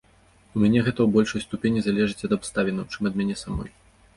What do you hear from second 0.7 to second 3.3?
гэта ў большай ступені залежыць ад абставінаў, чым ад